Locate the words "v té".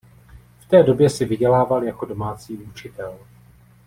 0.59-0.83